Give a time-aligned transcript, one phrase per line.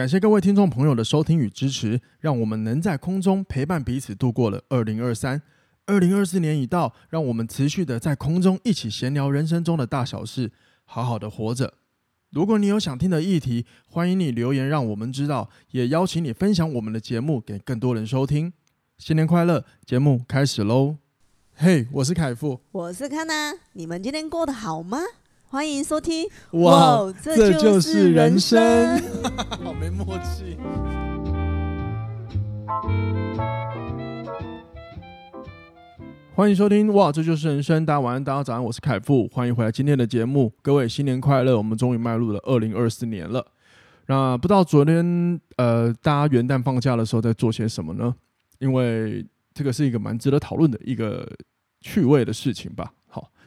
[0.00, 5.42] 感谢各位听众朋友的收听与支持，让我们能在空中陪伴彼此度过了二零二三。
[5.84, 10.52] 二零二四年已到，让我们持续的在空中一起闲聊人生中的大小事，
[10.86, 11.74] 好好的活着。
[12.30, 18.54] 如果你有想听的议题，欢迎你留言让我们知道，也邀请你分享我们的节目给更多人收听。
[18.96, 19.66] 新年快乐！
[19.84, 20.96] 节目开始喽！
[21.54, 25.00] 嘿，我是凯富，我是康娜，你们今天过得好吗？
[25.52, 26.28] 欢迎收听。
[26.52, 28.96] 哇，这就是人生，
[29.64, 30.56] 好没默契。
[36.36, 37.84] 欢迎收听哇，这就是人生。
[37.84, 40.52] 大家晚安，大家早安，我是凯富，欢迎回来今天的节目。
[40.62, 41.58] 各位新年快乐！
[41.58, 43.44] 我们终于迈入了二零二四年了。
[44.06, 48.14] 那不知道昨天呃，大家元旦放假的时候在做些什么呢？
[48.60, 51.28] 因为这个是一个蛮值得讨论的一个
[51.80, 52.92] 趣味的事情吧。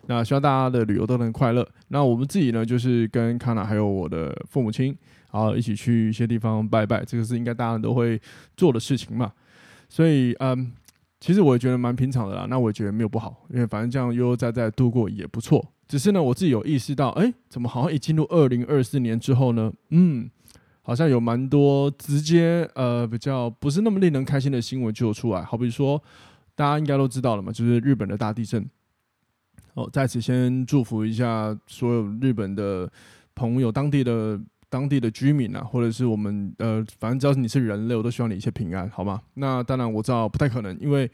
[0.08, 1.68] 那希望大家的旅游都能快乐。
[1.88, 4.96] 那我们自己呢，就是跟康娜还有我的父母亲，
[5.32, 8.20] 然后一起去一些地方拜拜，这个是应该大家都会
[8.56, 9.32] 做的事情嘛。
[9.90, 10.72] 所以嗯。
[11.26, 15.66] 其实我也觉得蛮平常的啦，那我也觉得没有不好，因为反正这样悠悠哉哉度过也不错。
[15.88, 20.30] 只是呢，我自己有意识到，哎，怎么好像一进入二零二四年之后呢，嗯，
[20.82, 25.42] 好像有蛮多直接呃比较不是那么令人开心的新闻就出来。
[25.42, 26.04] 好比说，
[26.56, 28.70] 大家应该都知道了嘛，就是日本的大地震。
[29.74, 32.92] 哦，在此先祝福一下所有日本的
[33.36, 34.40] 朋友，当地的。
[34.70, 39.22] 当地的居民啊，或者是我们呃，反正只要是你是人类，我都希望你一切平安，好吗？
[39.36, 41.08] 那当然我知道不太可能，因为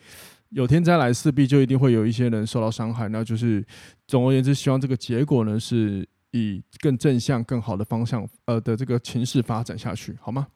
[0.51, 3.09] 有天灾来，势必就一定会有一些人受到伤害。
[3.09, 3.61] 那就是
[4.07, 10.47] 总而言之，希望这个结果呢，是以更正向、更好的方向呃的这个情势发展下去，好吗？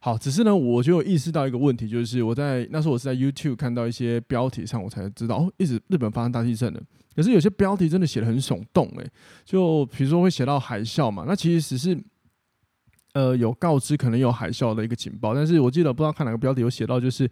[0.00, 6.80] 好，只是呢，我就有意识到一个问题，就是我在那时候我是在 YouTube 看到一些标题上，我才知道哦，一直日本发生大地震了。
[7.14, 9.10] 可是有些标题真的写的很耸动，诶，
[9.44, 11.98] 就比如说会写到海啸嘛，那其实只是。
[13.14, 17.26] 呃，有告知可能有海啸的一个警报，但是我记得不知道看哪个标题有写到，就是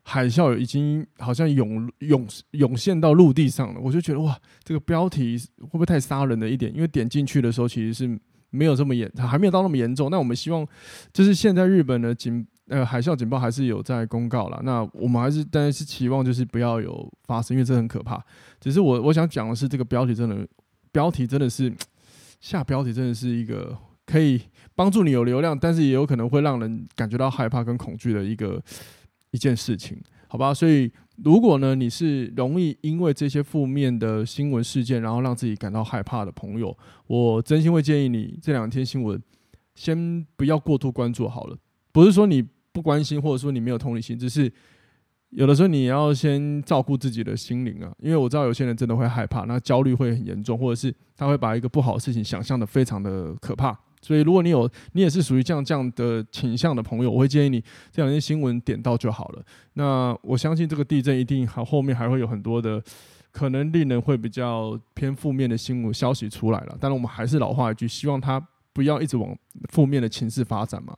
[0.00, 3.78] 海啸已经好像涌涌涌现到陆地上了。
[3.78, 4.34] 我就觉得哇，
[4.64, 6.74] 这个标题会不会太杀人了一点？
[6.74, 8.18] 因为点进去的时候其实是
[8.56, 10.10] 没有这么严，还没有到那么严重。
[10.10, 10.66] 那我们希望
[11.12, 14.60] 就是现在日本的警呃海啸警报还是有在公告了。
[14.64, 18.20] 那我们还是当然是期望就是不要有发生，因为这很可怕。
[18.58, 20.48] 只是我我想讲的是，这个标题真的
[20.90, 21.72] 标题真的是
[22.40, 23.76] 下标题真的是一个。
[24.06, 24.40] 可以
[24.76, 28.62] 帮助你有流量，但是也有可能会让人感觉到害怕跟恐惧的一个
[29.32, 30.54] 一件事情，好吧？
[30.54, 30.88] 所以
[31.24, 39.20] 如果呢，你是容易因为这些负面的新闻事件，然后让自己感到害怕的朋友，我真心会建议你这两天新闻
[39.74, 41.56] 先不要过度关注好了。
[41.92, 44.52] 不是说你不关心，或者说你没有同理心，只是
[45.30, 53.78] 有的时候你要先照顾自己的心灵啊，因为我知道有些人真的会害怕，那焦虑会很严重，或者是他会把一个不好的事情想象得非常的可怕。
[54.06, 59.42] 所以，如果你有你也是属于这样这样的倾向的朋友，我会建议你这两天新闻点到就好了。
[59.72, 62.80] 那我相信这个地震一定还后面还会有很多的
[63.32, 66.78] 可能令人会比较偏负面的新闻消息出来了。
[66.78, 68.40] 当然，我们还是老话一句，希望它
[68.72, 69.36] 不要一直往
[69.70, 70.96] 负面的情势发展嘛。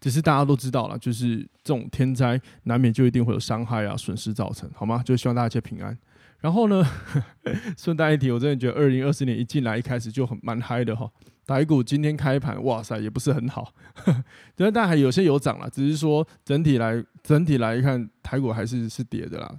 [0.00, 5.02] 只是大家都知道了，就是这种天灾难免就一定会有伤害啊、损失造成，好吗？
[5.04, 5.98] 就希望大家一切平安。
[6.40, 6.84] 然后呢，
[7.76, 11.10] 顺带一提，我真的觉得二零二四年一进来一开始就很蛮嗨的哈。
[11.46, 14.24] 台股今天开盘，哇塞，也不是很好，呵
[14.54, 19.52] 但但还有些有涨了，只是说整体来整体来看，台股还是是跌的啦。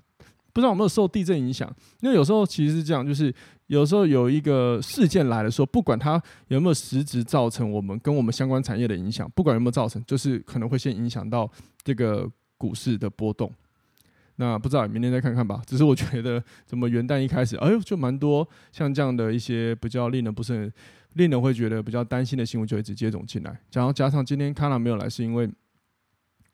[0.53, 1.73] 不知道有没有受地震影响？
[2.01, 3.33] 因为有时候其实是这样，就是
[3.67, 11.49] 有时候有一个事件来的时候，不管它有没有实质造成我们跟我们相关产业的影响，不管有没有造成，就是可能会先影响到
[11.83, 13.51] 这个股市的波动。
[14.41, 15.61] 那不知道明天再看看吧。
[15.65, 20.73] 只是我觉得，怎么元旦一开始，哎呦，就蛮多像这样的一些比较令人不是很。
[21.15, 25.49] 令人会觉得比较担心的新闻就会直接涌进来，然后加上今天康纳没有来，是因为，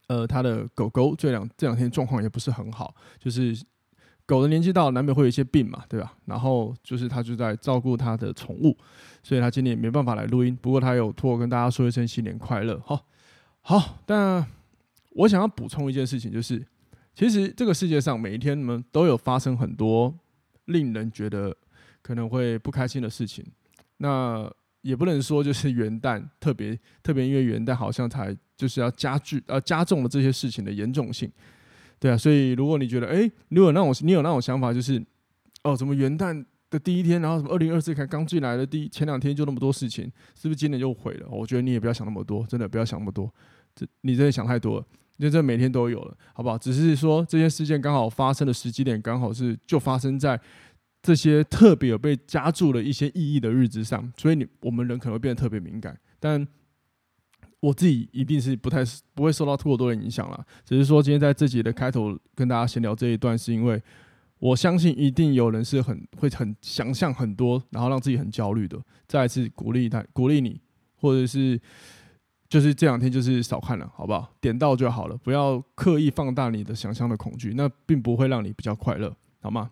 [0.07, 3.55] 呃，他的狗狗这两这两天状况也不是很好，就是
[4.25, 6.11] 狗的年纪到，难免会有一些病嘛，对吧？
[6.25, 8.75] 然后就是他就在照顾他的宠物，
[9.21, 10.57] 所以他今天也没办法来录音。
[10.59, 13.05] 不过他有托我跟大家说一声新年快乐，好，
[13.61, 13.99] 好。
[14.07, 14.43] 但
[15.11, 16.65] 我想要补充一件事情，就是
[17.17, 20.15] 其实这个世界上每一天呢都有发生很多
[20.65, 21.55] 令人觉得
[21.99, 23.43] 可能会不开心的事情。
[23.97, 24.47] 那
[24.81, 31.27] 也不能说就是元旦特别特别，因为元旦好像才就是要加剧呃加重了这些事情的严重性，
[31.99, 35.03] 对啊，所以如果你觉得哎，如果那种你有那种想法，就是
[35.63, 40.05] 哦，怎么元旦的第一天，然后什么二零二四才刚进来的第前两天就那么多事情，
[40.39, 41.27] 是不是今年就毁了？
[41.31, 43.33] 我觉得你也不要想那么多，真的不要想那么多，
[43.73, 44.85] 这你真的想太多了，
[45.17, 46.57] 因为这每天都有了，好不好？
[46.57, 50.39] 只是说这些事件刚好发生的时机点刚好是就发生在。
[50.99, 55.97] 这些特别有被加注了一些意义的日子上，所以你我们人可能会变得特别敏感。
[56.19, 56.45] 但
[57.61, 58.83] 我自己一定是不太
[59.13, 60.45] 不会受到过多的影响了。
[60.65, 63.81] 只是说今天在这集的开头跟大家闲聊这一段，是因为
[64.39, 68.77] 我相信一定有人是很会很想象很多，然后让自己很焦虑的。
[69.07, 70.59] 再一次鼓励他，鼓励你，
[70.95, 71.57] 或者是
[72.49, 74.31] 就是这两天就是少看了，好不好？
[74.39, 79.71] 点到就好了，不要刻意放大你的想象的恐惧，那并不会让你比较快乐，好吗？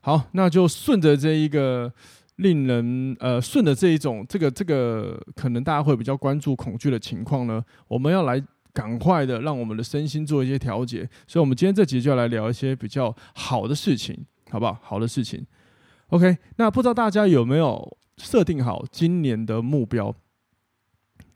[0.00, 1.92] 好，那就顺着这一个。
[2.38, 8.40] 令人呃顺着这一种，这个这个可能大家会比较关注恐惧的情况呢，我们要来
[8.72, 14.16] 赶快的让我们的身心做一些调节，所以我们今天这集就要来聊一些比较好的事情，
[14.52, 14.78] 好不好？
[14.80, 15.44] 好的事情。
[16.10, 20.14] OK，那不知道大家有没有设定好今年的目标？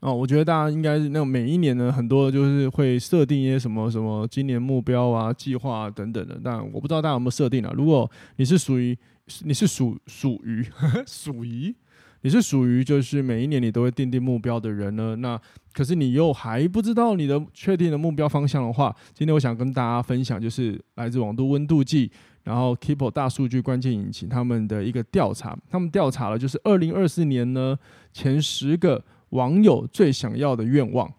[0.02, 6.40] 哦，我觉得大家应该是那种每一年呢，很多就是会设定一些什么什么今年目标啊、计划啊等等的。
[6.42, 7.72] 但我不知道大家有没有设定啊？
[7.76, 8.98] 如果你是属于
[9.44, 10.66] 你是属属于
[11.06, 11.72] 属于
[12.22, 15.14] 你是属于就是每一年你都会定定目标的人呢？
[15.14, 15.40] 那
[15.72, 22.10] 可是你又还不知道你的确定的目标方向的话，今天我想跟大家分享，就是来自网度温度计，
[22.42, 27.78] 然后 Keepo 大数据关键引擎他们的一个调查，他们调查了就是二零二四年呢
[28.12, 31.12] 前十个网友最想要的愿望。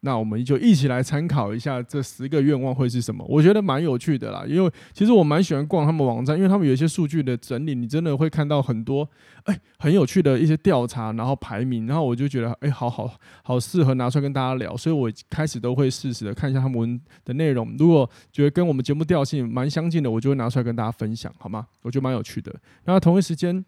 [0.00, 3.24] 那我们就一起来参考一下这十个愿望会是什么？
[3.28, 9.08] 我觉得蛮有趣的啦，因为其实我蛮喜欢逛他们网站，因为他们有一些数据的整理，你真的会看到很多
[9.44, 13.10] 哎很有趣的一些调查，然后排名，然后我就觉得哎好好
[13.42, 21.66] 好适合拿出来跟大家聊，所以我开始都会适时的看一下他们的内容，如果觉得跟我们节目调性蛮相近的，我就会拿出来跟大家分享，好吗？
[21.82, 22.54] 我觉得蛮有趣的。
[22.84, 23.64] 然后同一时间，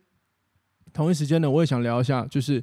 [0.92, 2.62] 同一时间呢，我也想聊一下，就是。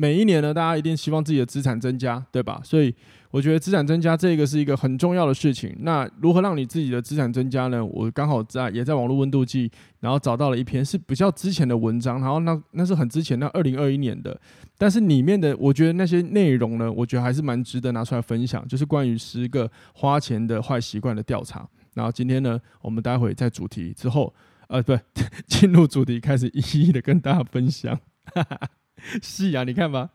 [0.00, 2.60] 每一年呢，大家一定希望自己的资产增加，对吧？
[2.62, 2.94] 所以
[3.32, 5.76] 我觉得资产增加这个是一个很重要的事情。
[5.80, 7.84] 那如何让你自己的资产增加呢？
[7.84, 9.68] 我刚好在也在网络温度计，
[9.98, 14.40] 然后找到了一篇是比较之前的文章，然后那那是很之前，那二零二一年的，
[14.78, 21.68] 但是里面的我觉得那些内容呢，我觉得还是蛮值得拿出来分享，就是关于十个花钱的坏习惯的调查。
[21.94, 24.32] 然后今天呢，我们待会在主题之后，
[24.68, 24.96] 呃，对，
[25.48, 27.98] 进入主题开始一一的跟大家分享。
[28.32, 28.60] 哈哈。
[29.22, 30.10] 是啊，你看吧，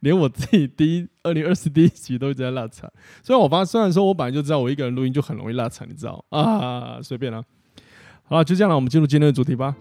[0.00, 2.90] 连我自己第一二零二四第一集都一直在拉长。
[3.22, 7.00] 虽然我发，虽然说我本来就知道我一个人录音就很容易拉长，你知道啊？
[7.02, 7.42] 随便啦。
[8.24, 9.74] 好了，就这样了，我们进入今天的主题吧。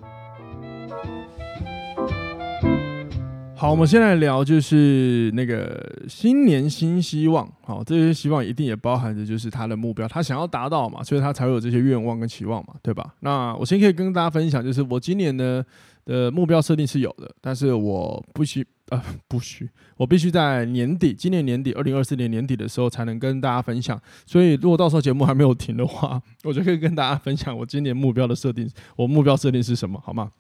[3.60, 7.52] 好，我们先来聊，就是那个新年新希望。
[7.64, 13.16] 好，这些希望一定也包含着就是他的目标，他想要达到嘛，所以他才会有这些愿望跟期望嘛，对吧？
[13.22, 15.64] 那我先可以跟大家分享，就是我今年呢。
[16.06, 24.02] 的目标设定是有的，但是我不需呃不需，我必须在年底，今年年底，二零二四年年底的时候才能跟大家分享。
[24.26, 28.70] 所以如果到时候节目还没有停的话，我就可以跟大家分享我今年目标的设定。
[28.96, 30.02] 我目标设定是什么？
[30.02, 30.32] 好吗？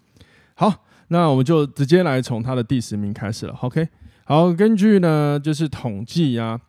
[0.56, 0.74] 好，
[1.08, 3.54] 那我们就直接来从他的第十名开始了。
[3.62, 3.88] OK，
[4.26, 6.60] 好，根据呢就是统计啊，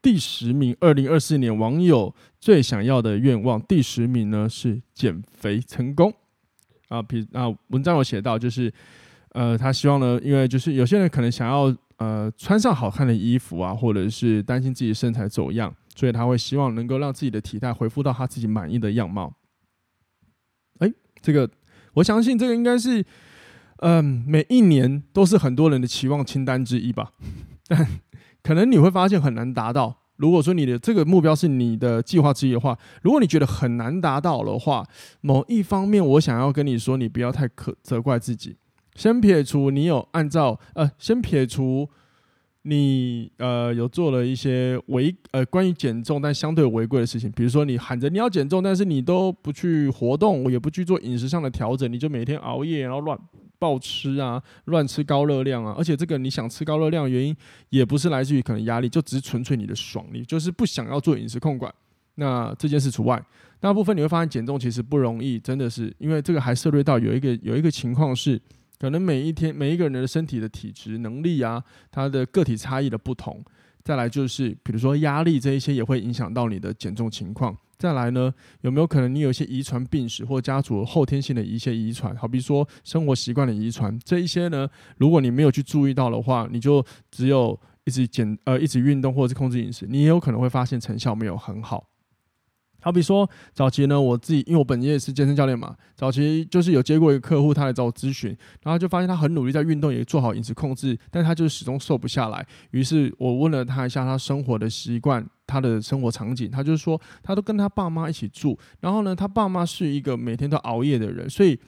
[0.00, 6.12] 第十名，二零二四年网友最想要的愿望，第十名呢是减肥成功。
[6.88, 8.72] 啊，比啊，文章有写到，就是，
[9.30, 19.34] 呃，他希望呢，因为就是有些人可能想要呃穿上好看的衣服啊，或者是担心自己身材走样，所以他会希望能够让自己的体态恢复到他自己满意的样貌。
[20.78, 20.88] 哎，
[21.20, 21.50] 这个
[21.94, 23.04] 我相信这个应该是，
[23.78, 27.12] 嗯、每一年都是很多人的期望清单之一吧，
[27.68, 27.86] 但
[28.42, 30.02] 可能你会发现很难达到。
[30.16, 34.82] 如果说你的这个目标是你的计划之一的话，如果你觉得很难达到的话，
[35.20, 38.56] 某一方面我想要跟你说，你不要太可责怪自己。
[38.94, 41.86] 先撇除你有按照呃，先撇除
[42.62, 53.18] 你呃有做了一些违呃关于减重但相对违规的事情，比如说你喊着你要减重，但是你都不去活动，也不去做饮食上的调整，你就每天熬夜然后乱。
[53.58, 57.36] 暴吃啊，乱吃高热量啊，而且这个你想吃高热量的原因，
[57.70, 61.72] 也不是来自于可能压力，就只是纯粹你的爽，你就是不想要做饮食控管。
[62.16, 63.22] 那这件事除外，
[63.60, 68.40] 大部分你会发现减重其实不容易，真的是因为这个还涉猎到有一个有一个情况是，
[68.78, 73.44] 可能每一天每一个人的身体的体质能力啊，他的个体差异的不同，
[73.86, 77.56] 再来就是比如说压力这一些也会影响到你的减重情况。
[77.78, 82.16] 再来呢，有没有可能你有一些遗传病史或家族后天性的一些遗传？
[82.16, 91.86] 好比说生活习惯的遗传，这一些呢，如果你没有去注意到的话，你就只有一直减呃一直运动或者是控制饮食，你也有可能会发现成效没有很好。
[92.86, 98.30] 好比说，早期呢，我自己因为我本业也是健身教练嘛，早期就是有接过一个客户，他来找我咨询，
[98.62, 102.46] 然后就发现他很努力在运动，也做好饮食控制，但他就始终瘦不下来。
[102.70, 111.58] 于是我问了他一下他生活的习惯，他的生活场景，他就是说他都跟他爸妈一起住，然后呢，他爸妈是一个每天都熬夜的人，所以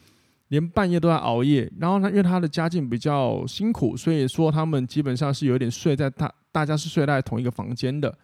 [0.50, 1.68] 连半夜都在熬夜。
[1.80, 8.16] 然后呢，因为他的家境比较辛苦，所以说他们基本上是有点睡在大大家是睡在同一个房间的。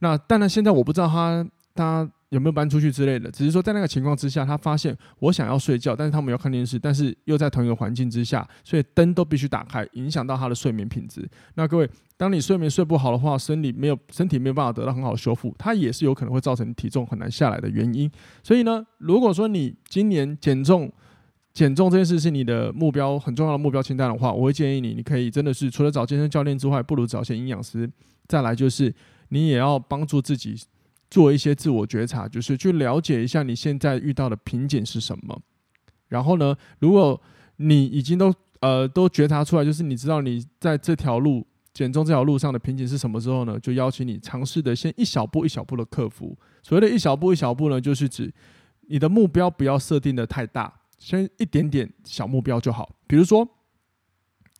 [0.00, 2.10] 那当然现在我不知道他他。
[2.32, 3.30] 有没有搬出去之类的？
[3.30, 11.28] 只是说在那个情况之下，他发现我想要睡觉，但是他们要看电视，但是又在同一个环境之下，所以灯都必须打开，影响到他的睡眠品质。
[11.56, 11.86] 那各位，
[12.16, 18.10] 当你睡眠睡不好的话，身体没有身体没有办法得到很好的修复，它也是有可能会造成体重很难下来的原因。
[18.42, 20.90] 所以呢，如果说你今年减重，
[21.52, 27.90] 减重这件事是你的目标很重要的目标清单的话，我会建议你，你可以真的是除了找健身教练之外，不如找些营养师。
[28.26, 28.94] 再来就是
[29.28, 30.56] 你也要帮助自己。
[31.12, 35.38] 做一些自我觉察，就是去了解一下你现在遇到的瓶颈是什么。
[36.08, 37.20] 然后呢，如果
[37.56, 46.34] 你已经都呃都觉察出来，就是你知道你在这条路减重这条路上的瓶颈是什么之后呢，就邀请你尝试的先一小步一小步的克服。
[46.62, 48.32] 所谓的一小步一小步呢，就是指
[48.88, 52.88] 你的目标不要设定的太大，先一点点小目标就好。
[53.06, 53.46] 比如说，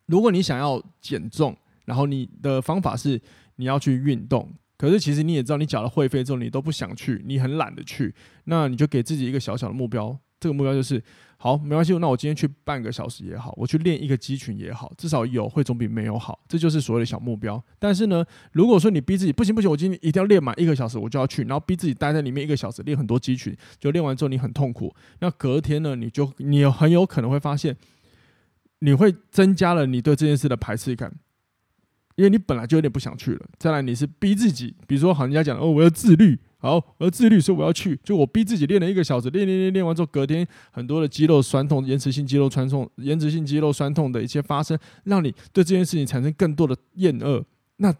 [0.05, 1.57] 如果你想要减重，
[1.87, 3.19] 然后你的方法是
[3.57, 4.53] 你要去运动。
[4.83, 8.13] 可是其实你也知道，你缴了会费之后，你都不想去，你很懒得去，
[8.47, 10.19] 那你就给自己一个小小的目标。
[10.41, 11.01] 这个目标就是，
[11.37, 16.41] 好，没关系，那我今天去半个小时也好，我去练一个肌群也好，至少有会总比没有好。
[16.49, 17.63] 这就是所谓的小目标。
[17.79, 24.93] 但是呢，如果说你逼自己不行不行，我今天一定要练满一个小时，我就要去，然后逼自己待在里面一个小时练很多肌群，就练完之后你很痛苦。
[25.21, 27.77] 那隔天呢，你就你很有可能会发现，
[28.81, 31.15] 你会增加了你对这件事的排斥感。
[32.15, 47.43] 因为你本来就有点不想去了，再来你是逼自己，比如说好人家讲哦，我要自律，好，我要自律，所以我要去，就我逼自己练了一个小时，练练练练完之后，隔天很多的肌肉酸痛、延迟性肌肉酸痛、延迟性肌肉酸痛的一些发生，让你对这件事情产生更多的厌恶。
[47.79, 47.95] 那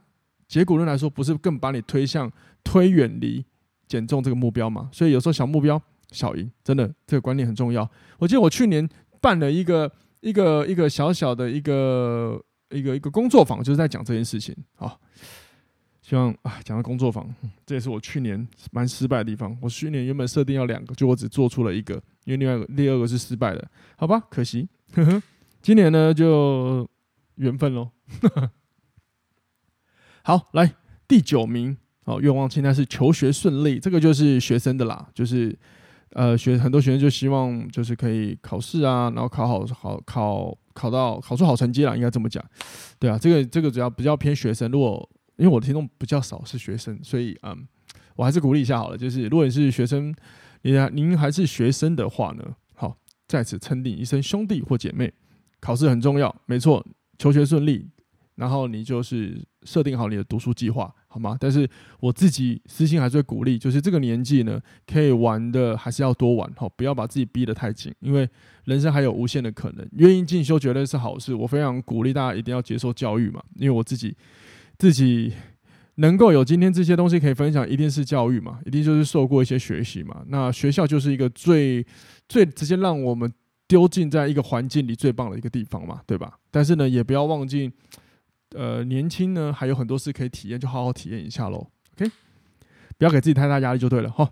[0.47, 2.31] 结果论来说，不是更把你推向
[2.63, 3.43] 推远离
[3.89, 4.91] 减重这个目标吗？
[4.93, 7.89] 所以有时候小目标小赢，真的这个观念很重要。
[8.19, 8.87] 我记得我去年
[9.21, 9.91] 办了一个
[10.21, 12.43] 一个一个小小的一个。
[12.73, 14.97] 一个一个工作坊就是在讲这件事情啊，
[16.01, 17.29] 希望啊讲到工作坊，
[17.65, 19.57] 这也是我去年蛮失败的地方。
[19.61, 24.69] 我去年原本设定要两个，就我只做出了一个，因为另外第二个是失败的，好吧，可惜。
[24.95, 25.23] 呵呵，
[25.61, 26.89] 今年呢就
[27.37, 27.91] 缘分喽。
[30.25, 30.75] 好，来
[31.07, 35.57] 第九名哦，愿望清单是求学顺利，这个就是学生的啦，就是。
[36.15, 42.45] 呃，学很多学生就希望就是可以考试啊，然后考好好考考到考出好成绩了，应该这么讲。
[42.99, 44.71] 对啊，这个这个主要比较偏学生。
[44.71, 47.67] 如果因为我的听众比较少是学生，所以嗯，
[48.17, 48.99] 我还是鼓励一下好了。
[48.99, 50.15] 就是如果你是学生，
[50.63, 55.13] 你您还是学生的话呢，好，在此称你一声兄弟或姐妹，
[55.61, 56.85] 考试很重要，没错，
[57.19, 57.89] 求学顺利。
[58.35, 61.37] 然后你就是设定好你的读书计划，好吗？
[61.39, 61.69] 但是
[62.01, 68.29] 我自己私心还是会鼓励，就是这个年纪呢，可以玩的还是要多玩，哈，不要把自己逼得太紧，因为
[68.65, 69.89] 人生还有无限的可能。
[69.93, 74.17] 愿意进修绝对是好事，我非常鼓励大家一定要接受教育嘛，因为我自己
[74.79, 75.33] 自己
[75.97, 80.23] 能够有今天这些东西可以分享，一定是教育嘛，一定就是受过一些学习嘛。
[80.29, 81.87] 那学校就是一个最
[82.29, 83.31] 最直接让我们
[83.69, 86.39] 丢进在一个环境里最棒的一个地方嘛，对吧？
[86.51, 87.71] 但是呢，也不要忘记。
[88.55, 91.67] 呃，年轻呢还有很多事可以体验，就好好体验一下喽。
[91.97, 92.11] OK，
[92.99, 94.31] 不要给自己太大压力就对了哈。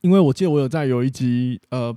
[0.00, 1.96] 因为我记得我有在有一集呃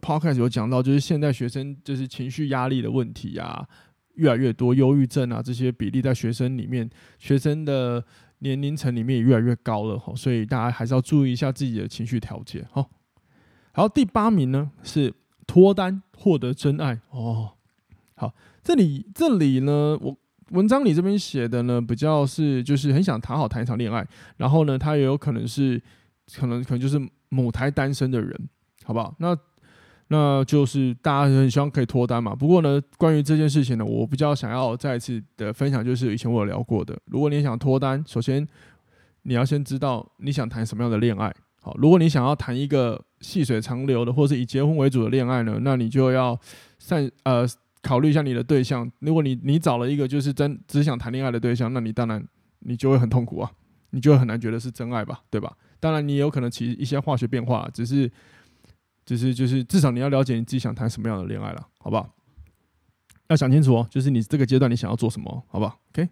[0.00, 3.66] Podcast 有讲到，就是现在学生就是情绪压力的问题啊，
[4.14, 6.88] 越来越多，忧郁症啊这些比例在学生里面，
[7.18, 8.04] 学生的
[8.38, 10.14] 年龄层里面也越来越高了哈。
[10.14, 12.86] 所以大家还是要注意一下自己的情绪调节哈。
[13.72, 15.12] 好，第八名呢是
[15.46, 17.54] 脱单获得真爱哦。
[18.14, 20.16] 好，这里这里呢我。
[20.52, 24.06] 文章里这边写的呢，比较是就是很想谈好谈一场恋爱，
[24.36, 25.80] 然后呢，他也有可能是
[26.38, 28.48] 可能可能就是母胎单身的人，
[28.84, 29.14] 好不好？
[29.18, 29.36] 那
[30.08, 32.34] 那就是大家很希望可以脱单嘛。
[32.34, 36.94] 不过呢，关于这件事情呢，我比较想要再次的分享，就是以前我有聊过的。
[37.06, 38.46] 如果你想脱单，首先
[39.22, 41.34] 你要先知道你想谈什么样的恋爱。
[41.62, 46.38] 好，如果你想要谈一个细水长流的，或是以结婚为主的恋爱呢，那你就要
[46.78, 47.48] 善呃。
[47.82, 52.24] 考虑一下你的对象，如果你你找了一个就是真只想谈恋爱的对象，那你当然
[52.60, 53.50] 你就会很痛苦啊，
[53.90, 55.52] 你就会很难觉得是真爱吧，对吧？
[55.80, 58.08] 当然你也有可能起一些化学变化，只是
[59.04, 62.08] 只是就是至少你要了解你自己想谈什么样的恋爱了，好不好？
[63.28, 66.08] 要想清楚哦，就是你这个阶段你想要做什么，好不好？OK，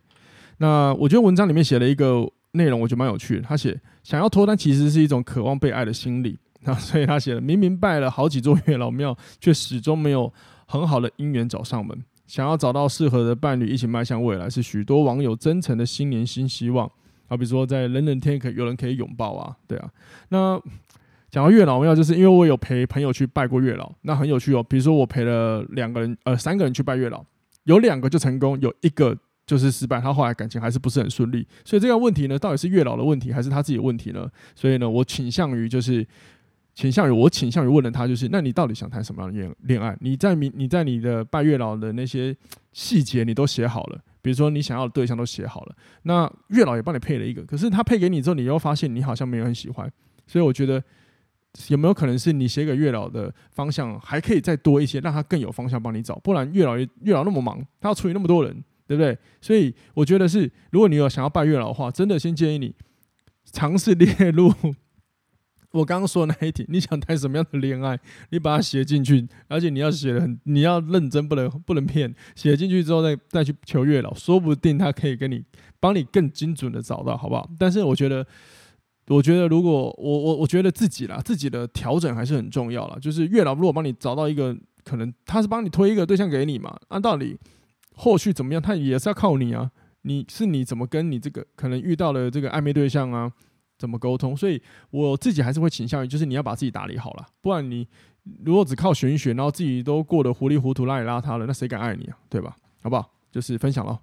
[0.58, 3.42] 那我觉得文章里面写了一个内容，我觉得蛮有趣的。
[3.42, 10.32] 他写想要脱单其实是一种渴望被爱的心理，那所以他写了明明拜了好几座月老庙，却始终没有。
[10.70, 16.88] 很好的姻缘找上门，想要找到适合的伴侣一起迈向未来，是许多网友真诚的新年新希望。
[17.26, 19.90] 好比如说，在冷冷天可有人可以拥抱啊，对啊。
[20.28, 20.60] 那
[21.28, 24.62] 讲到月老庙，就是因为我有陪朋友去拜过月老，那很有趣哦。
[24.62, 27.24] 比如说我陪了两个人，呃，三个人去拜月老，
[27.64, 31.46] 有两个就成功，有一个就是失败，他后来感情还是不是很顺利。
[31.64, 34.28] 所以这个问题呢，到底是月老的问题还是他自己的问题呢？
[34.54, 36.06] 所以呢，我倾向于就是
[36.80, 39.94] 倾向于我倾向于问了他，就是那你到底想谈什么样的恋恋爱？
[40.00, 42.34] 你在你你在你的拜月老的那些
[42.72, 49.90] 细节你都写好了，比如说你想要的对象都写好了，那月老也帮你配了一个，可是他配给你之后，你又发现你好像没有很喜欢，
[50.26, 50.82] 所以我觉得。
[51.66, 56.14] 有没有可能是你写给月老的方向还可以再多一些，让他更有方向帮你找？
[56.20, 58.54] 不然月老月老那么忙，他要处理那么多人，
[58.86, 59.18] 对不对？
[59.40, 62.72] 所以我觉得是，如果你有想要拜月老的话，真的先建议你
[63.50, 64.54] 尝试列入
[65.72, 67.98] 我刚刚说的那一题，你想谈什么样的恋爱，
[68.30, 72.14] 你把它写进去，而且你要写的很，你要认真，不能不能骗。
[72.34, 75.44] 写进去之后再再去求月老，说不定他可以跟你
[75.78, 77.48] 帮你更精准的找到，好不好？
[77.58, 78.26] 但是我觉得。
[79.06, 82.96] 我觉得，如果我我我觉得自己啦，自己的调整还是很重要啦。
[83.00, 87.36] 就是月老如果帮你找到一个，可能他是帮你推一个对象给你嘛，按道理
[87.96, 89.68] 后续怎么样，他也是要靠你啊。
[90.02, 93.32] 你是你怎么跟你这个可能遇到的这个暧昧对象啊，
[93.80, 94.36] 怎么沟通？
[94.36, 97.88] 所以我自己还是会倾向于，就是你要把自己打理好了，不然你
[98.44, 102.18] 如果只靠选一选，然后自己都过得糊里糊涂、邋里邋遢了，那谁敢爱你啊？
[102.28, 102.58] 对吧？
[102.82, 103.10] 好不好？
[103.32, 104.02] 就是分享咯。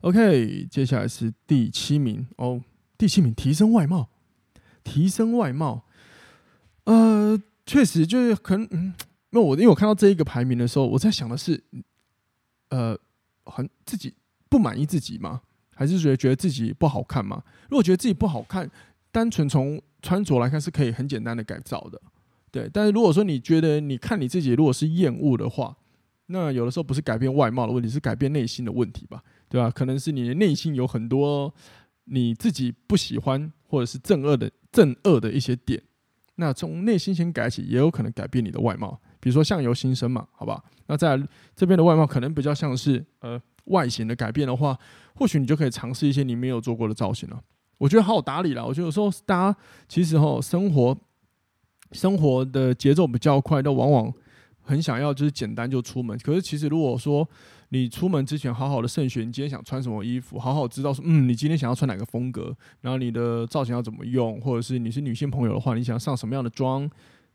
[0.00, 2.60] OK，接下来是第七名哦。
[2.98, 4.08] 第七名，提升外貌，
[4.82, 5.84] 提升外貌，
[6.84, 8.94] 呃，确实就是可能，嗯，
[9.30, 11.62] 那我因为我看到这一个排名的时候，我在想的是，
[12.70, 12.98] 呃，
[13.44, 14.14] 很自己
[14.48, 15.42] 不满意自己吗？
[15.76, 17.40] 还是觉得觉得自己不好看吗？
[17.70, 18.68] 如果觉得自己不好看，
[19.12, 22.00] 单纯从穿着来看是可以很简单的改造的，
[22.50, 22.68] 对。
[22.72, 25.76] 但是如果说你觉得你看你自己如果是厌恶的话，
[26.26, 29.70] 那有的时候不是改变外貌的问题，是改变内心的问题吧，对吧？
[29.70, 31.54] 可能是你的内心有很多。
[32.08, 35.82] 你自己不喜欢或者是正恶的正恶的一些点，
[36.36, 38.96] 那从内心先改起，也有可能改变你的外貌。
[39.18, 40.62] 比如说相由心生嘛，好吧？
[40.86, 41.20] 那在
[41.56, 43.36] 这边的外貌可能比较像是呃
[43.66, 44.78] 外形的改变的话，
[45.14, 47.40] 或许你就可以尝试一些你没有做过的造型了。
[47.78, 48.66] 我觉得好打理了。
[48.66, 50.96] 我觉得有时候大家其实哈生活
[51.92, 54.12] 生活的节奏比较快，都往往
[54.62, 56.18] 很想要就是简单就出门。
[56.18, 57.28] 可是其实如果说
[57.68, 66.88] 你出门之前好好的慎选，你今天想穿什么衣服，好好知道说，嗯，你今天想要穿哪个风格，然后你的造型要怎么用，或者是你是女性朋友的话，你想上什么样的妆，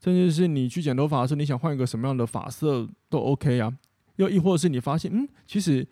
[0.03, 3.71] 甚至是你去剪头发的时候，你想换一个什么样的发色都 OK 啊。
[4.15, 5.87] 又亦或是你发现，嗯，其实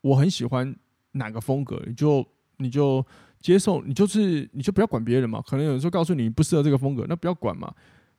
[0.00, 0.74] 我很喜欢
[1.12, 2.26] 哪个风格，你就
[2.58, 3.04] 你就
[3.40, 5.42] 接受，你就是你就不要管别人嘛。
[5.46, 7.74] 可能有人说告诉你不适合这个风格，那不要管嘛。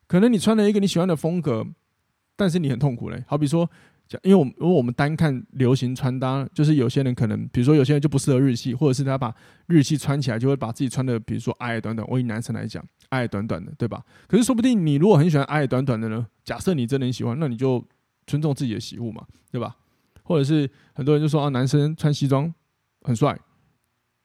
[0.08, 1.66] 可能你穿了一个你喜欢的风格，
[2.36, 3.24] 但是你很痛苦嘞。
[3.28, 3.70] 好比说。
[4.24, 9.32] 因为我们如果我们单看流行穿搭，就是有些人可能，比如说有些人就不适合日系，或者是他把
[9.68, 12.04] 日系穿起来就会把自己穿的，比如说矮矮短短。
[12.10, 14.04] 我以男生来讲，矮短短的，对吧？
[14.28, 16.26] 可是说不定你如果很喜欢矮矮短短的呢？
[16.44, 17.86] 假设你真的很喜欢，那你就
[18.26, 19.78] 尊重自己的喜恶嘛，对吧？
[20.30, 22.54] 或者是很多人就说啊，男生穿西装
[23.02, 23.36] 很帅，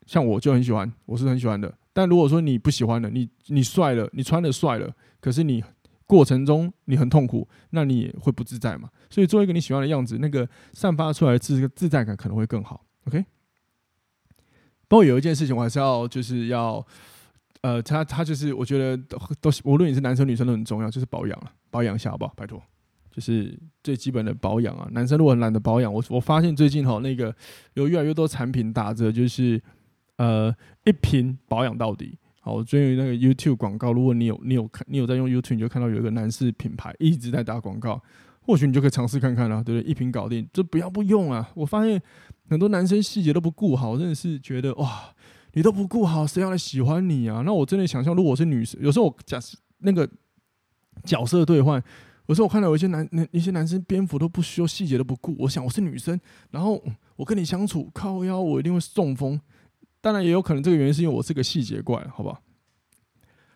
[0.04, 1.72] 像我就很喜欢，我是很喜欢的。
[1.94, 5.64] 但如果说你不喜欢的，你你帅了，你穿的帅了，可是你。
[6.06, 8.90] 过程中你很痛苦，那你会不自在嘛？
[9.08, 12.84] 所以做一个你喜欢的样子，那个散发出来的自自在感可能会更好。
[13.06, 13.24] OK。
[14.86, 16.86] 不过有一件事情我还是要就是要，
[17.62, 22.34] 呃，他他就是我觉得都都无论你是男生女生都很重要，就是保养了，保养一下好不好？
[22.36, 22.62] 拜托，
[23.14, 24.88] 就是最基本的保养啊。
[24.90, 27.34] 男生如果很懒得保养，我我发现最近哈那个
[27.74, 29.62] 有越来越多产品打折，就是
[30.16, 30.52] 呃
[30.84, 32.18] 一瓶保养到底。
[32.40, 38.02] 好，我最近那个 YouTube 广告，如果你有你有看，你有在用 YouTube，你就看到有一个男士品牌一直在打广告，
[38.42, 39.90] 或许你就可以尝试看看啦，对不对？
[39.90, 41.50] 一瓶搞定，就不要不用啊！
[41.54, 42.02] 我发现
[42.50, 45.14] 很多男生细节都不顾好，真的是觉得哇，
[45.54, 47.42] 你都不顾好，谁要来喜欢你啊？
[47.46, 50.06] 那我真的想象，如果是女生，有时候我假设那个
[51.04, 51.82] 角色兑换，
[52.26, 56.18] 有时候我看到有一些男那一些男生蝙蝠都不修细节都不顾，我想我是女生，
[56.50, 56.82] 然后
[57.16, 59.40] 我跟你相处靠腰，我一定会中风。
[60.00, 62.40] 当然也有可能，这个原因是因为我是个细节怪，好吧？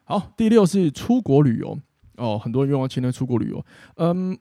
[0.05, 1.79] 好，第六是出国旅游
[2.17, 3.65] 哦，很多人愿望清单出国旅游。
[3.97, 4.39] 嗯，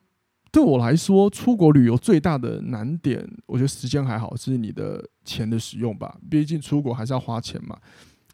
[0.50, 6.18] 对我来说，出国旅游最大的难点，我觉得时间还好，是你的钱的使用吧。
[6.30, 7.78] 毕竟出国还是要花钱嘛。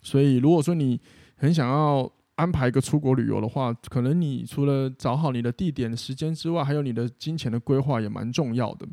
[0.03, 1.01] 所以如果说你
[1.37, 8.87] 很想要安排一个出国旅游的话，可能你除了找好你的地点、时间之外，还有你的金钱的规划也蛮重要的。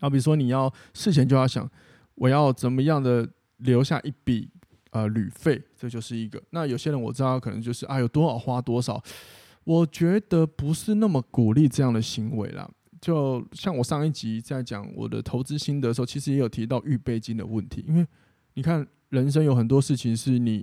[0.00, 1.70] 啊，比如说你要事前就要想，
[2.14, 3.28] 我要怎么样的。
[3.60, 4.50] 留下一笔
[4.90, 6.38] 呃旅费，这就是一个。
[6.50, 9.02] 那有些人我知道可能就是啊有多少花多少，
[9.64, 12.70] 我觉得不是那么鼓励这样的行为啦。
[13.00, 17.82] 就像我上一集在讲我的投资心得的时候，其实也有提到预备金的问题。
[17.88, 18.06] 因为
[18.52, 20.62] 你看人生有很多事情是你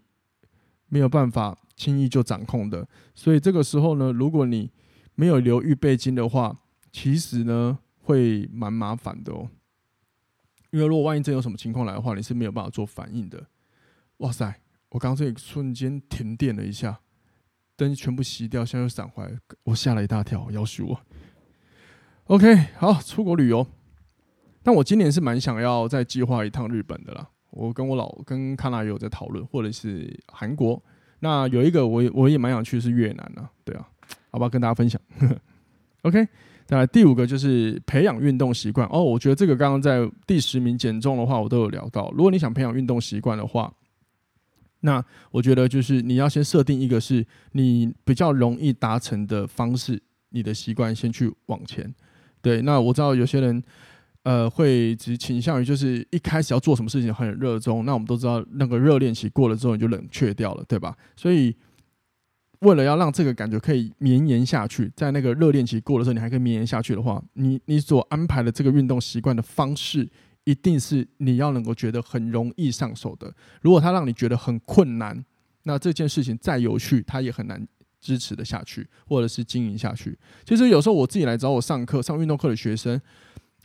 [0.90, 2.88] 没有办法轻易就掌控的。
[3.14, 4.72] 所以这个时候呢，如果你
[5.16, 6.60] 没有留预备金的话，
[6.92, 9.50] 其实呢会蛮麻烦的哦。
[10.72, 13.46] 因为如果万一真有什么情况来的话，你是没有办法做反应的。
[14.18, 14.62] 哇塞！
[14.90, 17.00] 我刚刚这里瞬间停电了一下，
[17.76, 21.00] 灯全部熄掉，现在又闪回来，我吓了一大跳，要死我。
[22.26, 23.66] OK，好，出国旅游。
[24.62, 27.30] 但我今年是蛮想要再计划一趟日本的啦。
[27.50, 30.82] 我跟我老跟康纳也有在讨论，或者是韩国。
[31.24, 33.88] 那有一个我也我也蛮想去是越南啊，对啊，
[34.30, 34.50] 好不好？
[34.50, 35.00] 跟大家分享。
[36.04, 36.28] OK，
[36.66, 39.02] 再来第五个就是培养运动习惯哦。
[39.02, 42.12] 我觉得这个刚刚在第十名减重的话，我都有聊到。
[42.12, 43.74] 如果你想培养运动习惯的话，
[44.82, 51.96] 那我觉得就是你要先设定一个是你比较容易达成的方式，你的习惯先去往前。
[52.42, 53.64] 对，那我知道有些人。
[54.24, 60.96] 呃，会只倾向于就是一开始要做什么事情很热衷，那我们都知道那个热恋期过了之后你就冷却掉了，对吧？
[61.18, 61.54] 所以
[62.60, 70.10] 为了要让这个感觉可以绵延下去，在那个热恋期过了之后你还可以绵延下去的话，你你所安排的这个运动习惯的方式，
[70.46, 73.30] 一定是你要能够觉得很容易上手的。
[73.62, 75.22] 如果它让你觉得很困难，
[75.64, 77.68] 那这件事情再有趣，它也很难
[78.00, 80.18] 支持的下去，或者是经营下去。
[80.46, 83.02] 其实有时候我自己来找我上课上运动课的学生。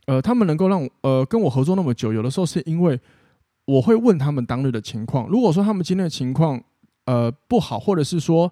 [0.08, 2.98] 呃，他们能够让呃跟我合作那么久，有的时候是因为
[3.66, 5.28] 我会问他们当日的情况。
[5.28, 6.58] 如果说他们今天的情况
[7.04, 8.50] 呃不好，或者是说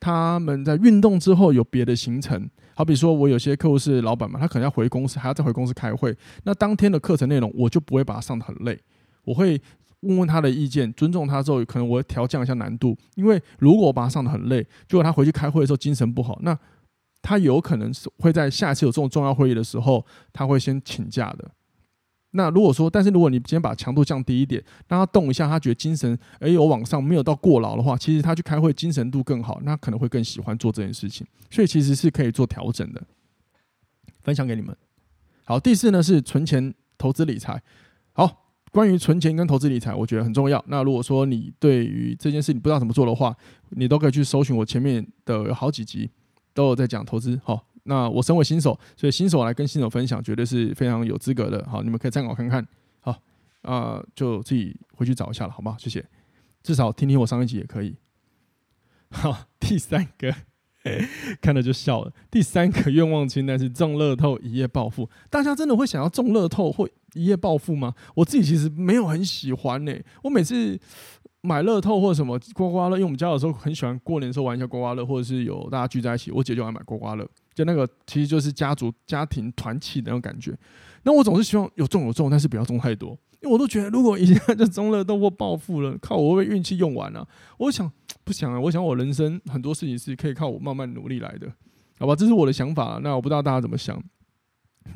[0.00, 8.76] 他们在运动之后有别的行程，好比说我有些客户是老板嘛，他可能要回公司，还要再回公司开会，那当天的课程内容我就不会把它上得很累，
[9.22, 9.60] 我会
[10.00, 16.58] 问问他的意见，尊重他之后，可能我会调降一下难度，因为如果我把他上得很累，结果他回去开会的时候精神不好，那。
[17.26, 21.50] 他有可能是会在下一次有这种重要会议的时候，他会先请假的。
[22.30, 31.26] 那如果说，但是如果你今天把强度降低一点，让他动一下，他觉得精神哎有往上，没有到过劳的话，其实他去开会精神度更好，那可能会更喜欢做这件事情。
[31.50, 33.02] 所以其实是可以做调整的。
[34.22, 34.76] 分享给你们。
[35.44, 37.60] 好，第四呢是存钱、投资理财。
[38.12, 40.64] 好，关于存钱跟投资理财，我觉得很重要。
[40.68, 43.34] 那如果说你对于这件事你不知道怎么做的话，
[43.70, 46.08] 你都可以去搜寻我前面的有好几集。
[46.56, 52.66] 都有在讲投资，好，那我身为新手，所以新手来跟新手分享，绝对是非常有资格的，好，你们可以参考看看，
[53.00, 53.14] 好，
[53.60, 55.76] 啊、就自己回去找一下了，好吗？
[55.78, 56.02] 谢谢，
[56.62, 57.94] 至少听听我上一集也可以。
[59.12, 60.34] 好，第三个，
[61.42, 62.10] 看了就笑了。
[62.30, 67.94] 第三个愿望清单是中乐透一夜暴富，大家真的会想要中乐透或一夜暴富吗？
[68.14, 70.80] 我自己其实没有很喜欢呢、我每次。
[71.46, 80.52] 买乐透或者什么刮刮乐，因为我们家有时候很喜欢过年的时候玩一下刮刮乐，或者是有大家聚在一起，我姐就爱买刮刮乐，就那个其实就是家族家庭团契的那种感觉。
[81.04, 87.26] 那我总是希望有中有中，但是不要中太多，因为我都觉得如果一下就中了，都或暴富了，靠我会不会运气用完了？
[87.58, 87.90] 我想
[88.24, 88.58] 不想啊？
[88.58, 91.46] 我想我人生很多事情是可以靠我慢慢努力来的，
[92.00, 92.16] 好吧？
[92.16, 94.02] 这是我的想法，那我不知道大家怎么想，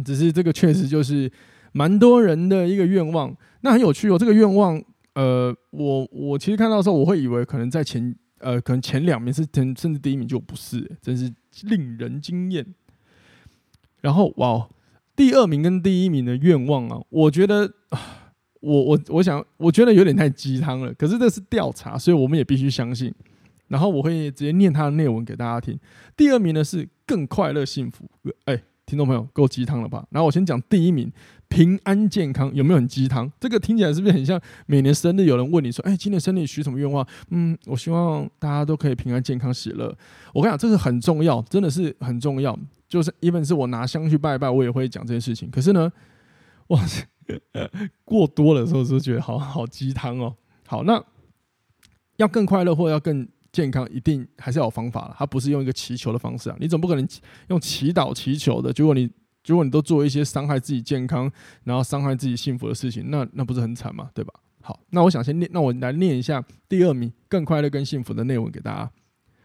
[0.05, 1.31] 只是这个确实就是
[1.73, 4.83] 蛮多人的一个愿望，那很有趣哦，这个愿望。
[5.14, 12.66] 呃，我我其实看到的时候，我会以为可能在前呃，可能前两名是甚至第一名就不是，真是令人惊艳。
[14.01, 14.68] 然后哇，
[15.14, 17.70] 第二名跟第一名的愿望啊，我觉得，
[18.61, 20.94] 我我我想，我觉得有点太鸡汤了。
[20.94, 23.12] 可是这是调查，所以我们也必须相信。
[23.68, 25.79] 然后我会直接念他的内文给大家听。
[26.16, 28.05] 第二名呢是更快乐幸福，
[28.46, 30.05] 哎、听众朋友，够鸡汤了吧？
[30.11, 31.09] 然后我先讲第一名，
[31.46, 33.31] 平安健康有没有很鸡汤？
[33.38, 39.96] 这个听起来是不是很像每年生日有人问你说：“哎，今年生日许什么愿望？”嗯，我希望大家都可以平安健康喜乐。
[40.35, 42.59] 我跟你讲，这个很重要，真的是很重要。
[42.88, 45.48] 就是 even 是我拿香去拜拜，我也会讲这件事情。
[45.48, 45.92] 可是呢，
[46.66, 47.07] 哇塞，
[48.05, 50.35] 过多的时候就觉得好好鸡汤哦。
[50.66, 51.00] 好，那
[52.16, 53.29] 要更快乐，或者要更。
[53.53, 56.57] 健康一定还是要有方法了，它不是用一个祈求的方式啊！
[56.61, 57.09] 你总不可能
[57.49, 59.11] 用祈祷祈求的，结果你
[59.43, 61.31] 结果你都做一些伤害自己健康，
[61.65, 64.11] 然后伤害自己幸福的事情，那那不是很惨吗？
[64.15, 64.33] 对吧？
[64.63, 68.91] 好，那我想先念，那我来念一下第二名更快乐、更幸福的内文给大家。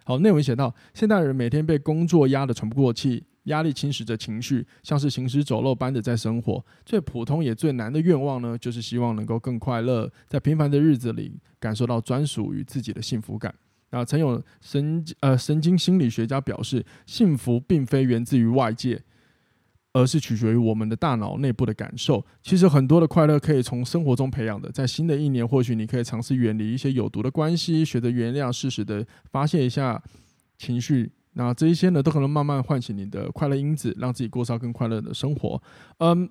[0.03, 6.63] 好，内文写到：现代人每天被工作压得喘不过气，压力侵蚀着情绪，像是行尸走肉般的在生活。
[6.85, 13.55] 最普通也最难的愿望呢，就是希望能够更快乐，在平凡的日子里感受到专属于自己的幸福感。
[13.95, 19.01] 啊，曾有神呃神经心理学家表示，幸福并非源自于外界，
[19.93, 22.25] 而是取决于我们的大脑内部的感受。
[22.41, 24.69] 其实很多的快乐可以从生活中培养的。
[24.69, 30.03] 在新的一年，或许你可以尝试远离一些有毒的关系，学着原谅，适时的发泄一下
[30.57, 31.09] 情绪。
[31.37, 35.61] 那这一些呢，都可能慢慢唤醒你的快乐因子，让自己过上更快乐的生活。
[35.99, 36.29] 嗯，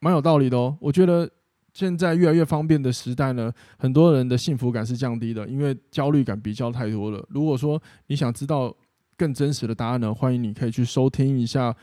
[0.00, 0.76] 蛮有道理的哦。
[0.80, 1.30] 我觉得
[1.74, 7.22] 现在越来越方便的时代呢，很多人的幸福感是降低的，因为焦虑感比较太多了。
[7.28, 8.72] 如果说你想知道
[9.16, 11.76] 更真实的答案呢，欢迎你可以去收听一下，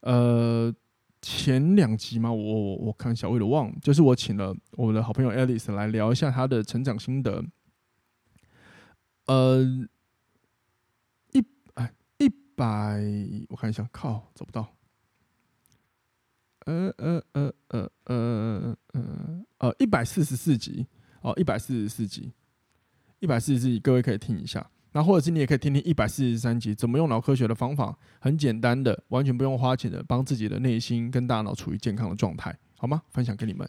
[0.00, 0.72] 呃，
[1.20, 7.44] 前两集嘛，我我我看小魏的忘，就是我请了我的好朋友 Alice 来聊一下她的成长心得，
[9.26, 9.60] 呃，
[11.32, 13.02] 一哎一百，
[13.48, 14.68] 我看一下，靠，找不到。
[16.66, 20.86] 呃呃呃呃呃呃呃，一百四十四集
[21.20, 22.32] 哦，一百四十四集，
[23.20, 24.66] 一百四十四集，各位可以听一下。
[24.92, 33.02] 那或者是你也可以听听一百四十三集，怎么用脑科学的方法，很简单的，完全不用花钱的，帮自己的内心跟大脑处于健康的状态，好吗？
[33.10, 33.66] 分享给你们。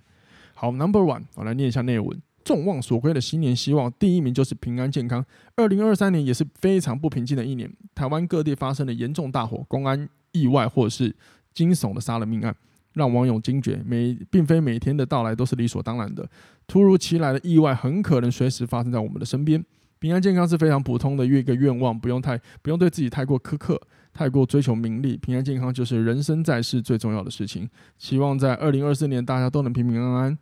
[0.53, 2.21] 好，Number One，我来念一下内文。
[2.43, 5.25] 众望所归的新年希望，第一名就是平安健康。
[5.55, 11.15] 二零二三年也是非常不平静的一年，台湾各地发生了严重大火、公安意外或者是
[11.53, 12.53] 惊悚的杀人命案。
[12.93, 16.29] 让网友惊觉，每并非每天的到来都是理所当然的，
[16.67, 19.63] 突如其来的意外很可能随时发生在我们的身边。
[19.99, 23.81] 平安健康是非常普通的一个愿望，不用太不用对自己太过苛刻，
[24.13, 25.15] 太过追求名利。
[25.15, 27.69] 平安健康就是人生在世最重要的事情。
[27.97, 30.37] 希望在二零二四年大家都能平平安安，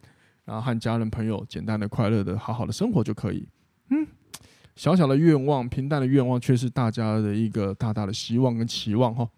[0.45, 3.47] 然后和家人朋友简单的、快乐的、好好的生活就可以。
[3.91, 4.07] 嗯，
[4.75, 9.29] 小小的愿望，平淡的愿望，却是大家的一个大大的希望跟期望哈。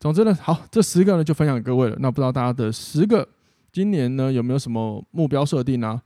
[0.00, 1.96] 总之呢，好，这十个呢就分享给各位了。
[2.00, 3.28] 那不知道大家的十个
[3.70, 6.00] 今年呢有没有什么目标设定呢？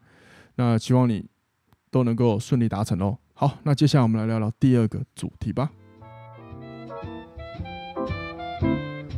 [0.56, 1.24] 那希望你
[1.92, 3.16] 都能够顺利达成哦。
[3.34, 5.70] 好，那接下来我们来聊聊第二个主题吧。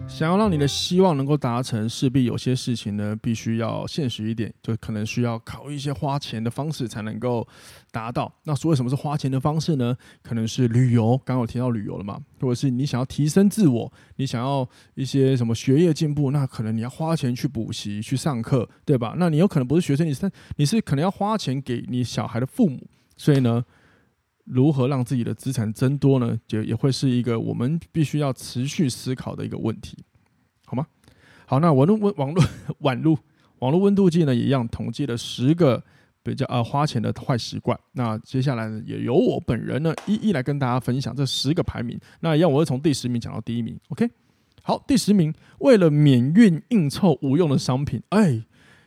[0.08, 7.46] 想要让你的希望能够达成，势必有些事情呢，必须要现实一点，就可能需要考虑一些花钱的方式才能够
[7.90, 8.32] 达到。
[8.44, 9.94] 那所谓什么是花钱的方式呢？
[10.22, 19.14] 可能是旅游，刚刚有提到旅游了嘛，或者是你想要提升自我，你想要一些什么学业进步，那可能你要花钱去补习、去上课，对吧？
[19.18, 22.80] 那你有可能不是学生，你是你是可能要花钱给你小孩的父母，
[23.18, 23.62] 所以呢，
[24.46, 26.38] 如何让自己的资产增多呢？
[26.46, 29.98] 就也会是一个我们必须要持续思考的一个问题，
[30.64, 30.86] 好吗？
[31.46, 32.44] 好，那网络温网络
[32.80, 33.18] 网络
[33.58, 35.82] 网络温度计呢，也一样统计了十个
[36.22, 37.78] 比较呃花钱的坏习惯。
[37.92, 41.98] 那接下来呢，也由我本人呢一一来跟大家分享这十个排名。
[42.20, 43.78] 那一样，我会从第十名讲到第一名。
[43.88, 44.08] OK，
[44.62, 48.42] 好，第十名，为了免运硬凑无用的商品，哎，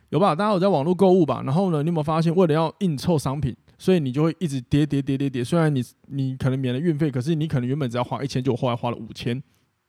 [0.10, 0.36] 有吧？
[0.36, 1.42] 大家有在网络购物吧？
[1.46, 3.56] 然后呢，你有没有发现，为了要硬凑商品？
[3.80, 9.42] 所以你就会一直跌跌跌跌跌，虽然你你可能免了运费，可是你可能原本只要花一千，就后来花了五千，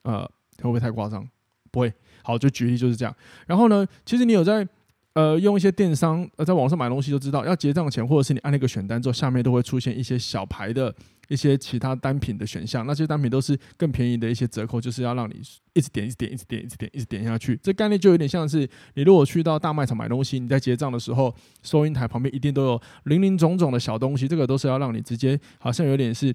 [0.04, 1.28] 呃，会不会太夸张？
[1.70, 1.92] 不会。
[2.22, 3.14] 好，就举例就是这样。
[3.46, 4.66] 然后呢，其实你有在。
[5.12, 10.94] 呃，用一些电商呃，在网上买东西就知道，要结账前或者是你按那个选单之后，下面都会出现一些小牌的
[11.30, 12.84] 一些其他单品的选项。
[12.84, 15.40] 那些单品都是更便宜的一些折扣，就是要让你
[15.72, 17.58] 一直点、一直点、一直点、一直点、一直点下去。
[17.62, 26.34] 这概念就有点像是你如果去到大卖场买东西，你在结账的时候，收银台旁边一定都有林林总总的小东西，这个都是要让你直接好像有点是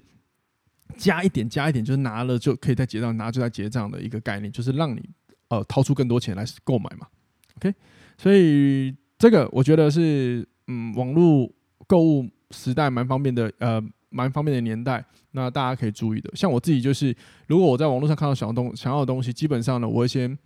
[0.96, 5.08] 加一点、加一点，就是拿了就可以在结账，拿就在结账的一个概念，就是让你
[5.48, 7.06] 呃掏出更多钱来购买嘛。
[7.56, 7.74] OK。
[8.18, 11.52] 所以这个我觉得是，嗯，网络
[11.86, 13.82] 购物时代蛮方便的，呃，
[14.16, 15.04] 蛮方便的年代。
[15.32, 17.14] 那大家可以注意的，像我自己就是，
[17.46, 20.36] 如果我在网络上看到想要东想要的东西，基本上呢，我会先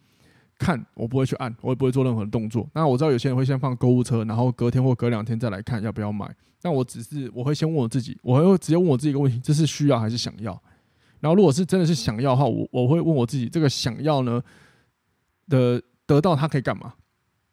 [0.58, 2.68] 看，我不会去按，我也不会做任何的动作。
[2.74, 6.28] 那我知道有些人会先放购物车，然后隔天或隔两天再来看要不要买。
[6.60, 10.60] 但我只是我会先问我自己，我会直接问我自己一个问题：这是需要还是想要？
[11.20, 14.42] 然后如果是真的是想要的话，我我会问我自己，这个想要呢
[15.48, 16.94] 的得到它可以干嘛？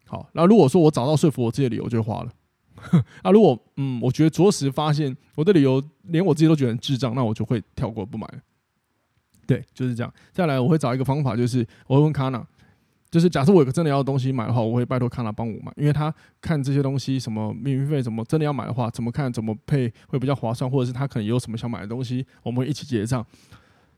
[0.06, 2.32] 好，那如果说我找到说服我自己的理由，就花了。
[3.22, 8.28] 啊如果嗯，我觉得着实发现我的理由连我自己都觉得很智障，那我就会跳过不买。
[9.46, 10.12] 对，就是这样。
[10.32, 12.46] 再来，我会找一个方法，就是我会问卡娜，
[13.10, 23.24] 就是假设我有个真的要东西买的话，我会拜托卡娜帮我买，因为他看这些东西什么运费什么，真的要买的话，怎么看怎么配会比较划算，或者是他可能有什么想买的东西，我们一起结账。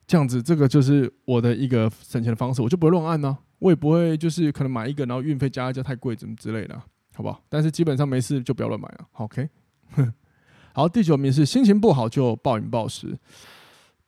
[0.07, 6.81] 这样子，这个就是我的一个省钱的方式，我就不会乱按呢、我也不会，就是可能买一个，然后运费加一加太贵，怎么之类的，
[7.21, 7.43] 好不好？
[7.51, 9.47] 但是基本上没事就不要乱买了，OK？
[10.73, 13.19] 好，第九名是心情不好就暴饮暴食，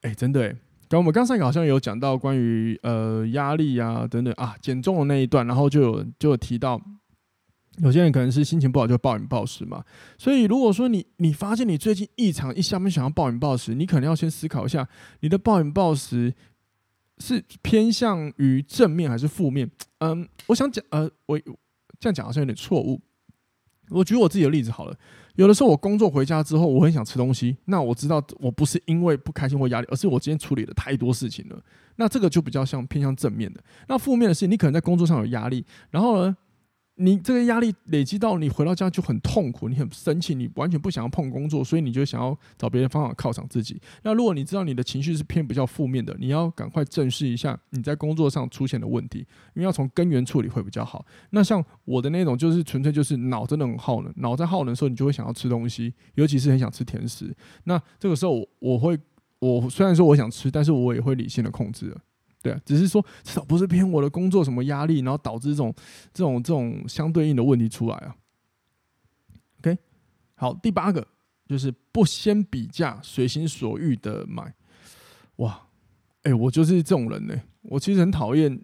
[0.01, 0.57] 哎、真的哎，
[0.89, 6.81] 刚我们刚才好像有讲到关于呃压力啊等等啊减重的那一段，然后就有就有提到。
[7.79, 9.83] 有些人可能是心情不好就暴饮暴食嘛，
[10.19, 14.89] 所以如果说你你发现你最近异常一下面想要暴饮暴食，你可能要先思考一下，
[15.21, 16.35] 你的暴饮暴食
[17.17, 19.71] 是偏向于正面还是负面？
[20.01, 21.41] 嗯，我想讲，呃，我
[22.03, 23.01] 这样讲好像有点错误。
[23.91, 24.99] 我举我自己的例子好了，
[25.37, 31.63] 有的时候我工作回家之后，我很想吃东西，那我知道我不是因为不开心或压力，而是我今天处理了太多事情了，
[31.95, 33.63] 那这个就比较像偏向正面的。
[33.87, 36.37] 那负面的是，你可能在工作上有压力，然后呢？
[36.97, 43.81] 你这个压力累积到你回到家就很痛苦，你很生气，你完全不想要碰工作，所以你就想要找别的方法犒赏自己。
[44.03, 49.21] 那如果你知道你的情绪是偏比较负面的，你要赶快正视一下你在工作上出现的问题，
[49.55, 51.05] 因为要从根源处理会比较好。
[51.31, 57.35] 那像我的那种，就是纯粹就是脑真的很耗能，脑在耗能的时候，你就会想要吃东西，尤其是很想吃甜食。
[57.65, 58.99] 那这个时候我，会，
[59.39, 61.97] 我虽然说我想吃，但是我也会理性的控制。
[62.43, 65.73] 对啊，只是说至少不是偏我的工作什么压力，然后导致这种
[66.13, 68.17] 这种这种相对应的问题出来啊。
[69.61, 69.79] OK，
[70.35, 71.07] 好，第八个
[71.47, 74.53] 就是不先比价，随心所欲的买。
[75.37, 75.69] 哇，
[76.25, 78.61] 哎、我就是这种人呢、我其实很讨厌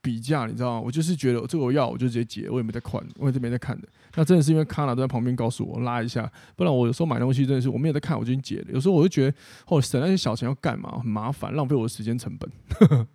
[0.00, 0.80] 比价，你知道吗？
[0.80, 3.88] 我就是觉得这个我要，我就直接结，我也没在看，我也没在看的。
[4.14, 8.66] 那真的是因为卡娜都在旁边告诉我拉一下，不然我有时候买东西真的是我没有在看，我就结了。
[8.72, 10.98] 有时候我就觉得，哦，省那些小钱要干嘛？
[10.98, 12.50] 很麻烦，浪费我的时间成本。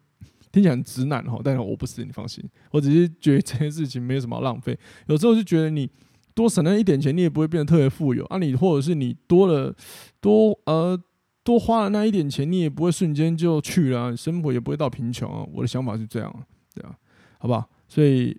[0.51, 2.43] 听起来很直男哈，但是我不是，你放心。
[2.69, 4.77] 我只是觉得这件事情没有什么浪费。
[5.07, 5.89] 有时候就觉得你
[6.35, 8.37] 多省那一点钱，你也不会变得特别富有啊。
[8.37, 9.75] 你或者是你多了
[10.21, 10.95] 多呃
[11.43, 15.43] 多花了那一点钱，你也不会瞬间就去了啊，生活也不会到贫穷啊。
[15.51, 16.97] 我的想法是这样，对啊，
[17.37, 17.69] 好不好？
[17.87, 18.35] 所以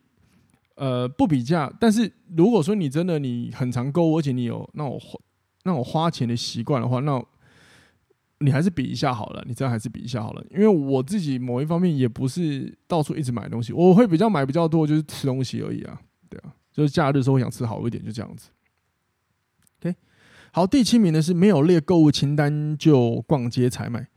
[0.74, 5.00] 呃不比价，但是如果说你真的你很常购物，而且你有那种
[5.62, 7.24] 那种花钱的习惯的话，那
[8.38, 18.50] 你还是比一下好了，你这样还是比一下好了，因为我自己某一方面也不是到处一直买东西，我会比较买比较多，就是吃东西而已啊，对啊，就是假日的时候想吃好一点，就这样子。
[19.80, 19.94] OK，
[20.52, 24.08] 好，第七名的是没有列购物清单就逛街采买，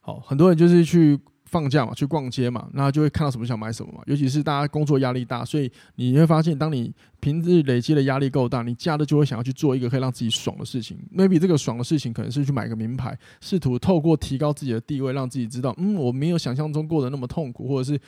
[0.00, 1.20] 好，很多人就是去。
[1.52, 4.02] 放假嘛，去逛街嘛，那就会看到什么想买什么嘛。
[4.06, 10.98] 尤其是大家工作压力大，所以你会发现，当你平日累积的压力够大，你假日就会想要去做一个可以让自己爽的事情。
[11.14, 18.00] Maybe 这个爽的事情可能是去买个名牌，试图透过提高自己的地位，让自己知道，嗯，我没有想象中过得那么痛苦，或者是。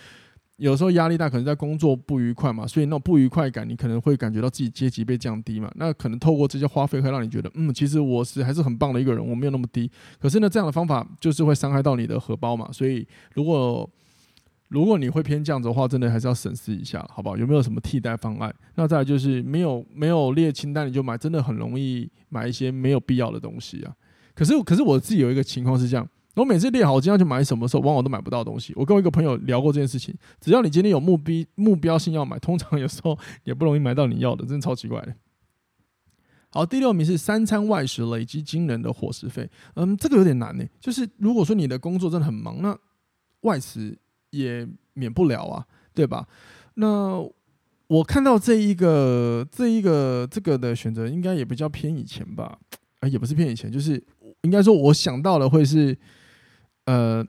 [0.57, 5.69] 有时候压力大，可能在工作不愉快嘛，所以那种不愉快感，你可能会感觉到自己阶级被降低嘛。
[5.75, 9.91] 那可能透过这些花费，会让你觉得，嗯，其实我是还是很棒的一个人，我没有那么低。
[10.21, 12.71] 可是呢，这样的方法就是会伤害到你的荷包嘛。
[12.71, 13.89] 所以，如果
[14.69, 17.37] 如果你会偏这样子的话，真的还是要审视一下，好不好？
[17.37, 18.55] 有没有什么替代方案？
[18.77, 23.93] 那再就是没有没有列清单你就买，真的很容易买一些没有必要的东西啊。
[24.37, 26.09] 可是可是我自己有一个情况是这样。
[26.35, 28.73] 我每次列好我今天要去买什么时候，往往都买不到东西。
[28.75, 35.15] 我跟我一个朋友聊过这件事情，只要你今天有目标目标性要买，通常有时候也不容易买到你要的，真的超奇怪的。
[36.51, 39.49] 好，第六名是三餐外食累积惊人的伙食费。
[39.75, 40.65] 嗯，这个有点难呢。
[40.81, 42.77] 就是如果说你的工作真的很忙，那
[43.43, 43.97] 外食
[44.31, 46.27] 也免不了啊，对吧？
[46.75, 47.25] 那
[47.87, 52.59] 我看到这一个这一个这个的选择，应该也比较偏以前吧？
[52.99, 54.03] 啊，也不是偏以前，就是
[54.43, 55.97] 应该说我想到的会是。
[56.87, 57.27] 呃，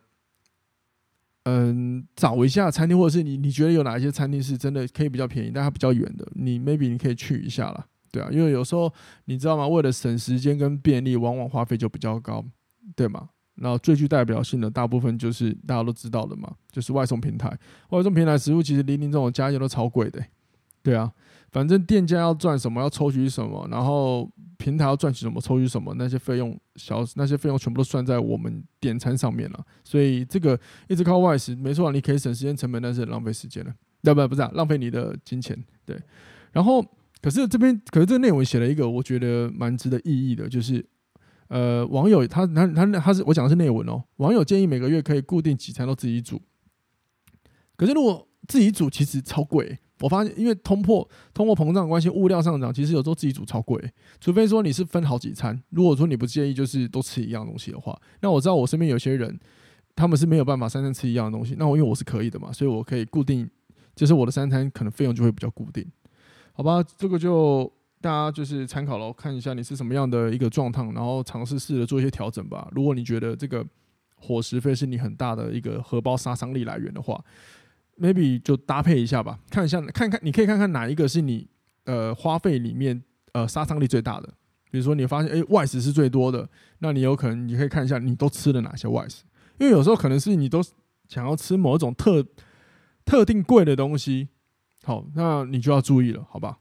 [1.43, 8.91] 嗯、找一下餐厅，或者是你你觉得有哪一些餐厅是真的可以比较便宜，但它比较远的，你 maybe 你可以去一下啦，对啊，因为有时候
[9.25, 9.67] 你知道吗？
[9.67, 12.43] 为了省时间跟便利，往往花费就比较高，
[12.95, 13.29] 对吗？
[13.55, 17.47] 然后最具代表性的大部分就是大家都知道的嘛，就是外送平台，
[17.89, 20.21] 外送平台食物其实林林总总加起来都超贵的，
[20.83, 21.11] 对啊。
[21.51, 29.65] 反正店家要赚什么，要抽取什么，然后平台要赚取什么，抽取什么，那些费用小，那些费用全部都算在我们点餐上面了。
[29.83, 33.73] 所以这个一直靠外食，没错，你可以省时间成本，但是浪费时间了。
[34.01, 35.57] 对不，不是啊，浪费你的金钱。
[35.85, 35.99] 对，
[36.51, 36.83] 然后
[37.21, 40.85] 可是这边，可是这个内文写了一个我觉得蛮值得意义的，就是
[41.47, 46.41] 呃，网友他他他他是我讲的是内文哦，网友建议每个月可以固定几餐都自己煮，
[47.75, 49.79] 可是如果自己煮其实超贵。
[50.01, 53.81] 我发现，因为通货通货膨胀关系，物料上涨，其实有时候自己煮超贵。
[54.19, 59.39] 除非说你是分好几餐，如果说你不介意，就是都吃一样东西的话，那我知道我身边有些人，
[59.95, 61.55] 他们是没有办法三餐吃一样的东西。
[61.57, 63.49] 那我因为我是可以的嘛，所以我可以固定，
[63.95, 65.85] 就是我的三餐可能费用就会比较固定，
[66.51, 66.83] 好吧？
[66.97, 72.67] 这个就大家就是参考了，看一下你是什么样的一个状态，然后尝试试着做一些调整吧。
[72.73, 73.65] 如果你觉得这个
[74.17, 77.23] 伙食费是你很大的一个荷包杀伤力来源的话。
[77.99, 81.47] Maybe 就搭配一下吧，看一下，看看，你可以看看哪一个是你
[81.85, 83.03] 呃花费里面
[83.33, 84.33] 呃杀伤力最大的。
[84.71, 89.23] 比如说你发现诶、外食是最多的，那你有可能你可以看一下你都吃了哪些外食，
[89.57, 90.61] 因为有时候可能是你都
[91.07, 92.25] 想要吃某一种特
[93.05, 94.27] 特定贵的东西，
[94.83, 96.57] 好，那你就要注意了，好吧？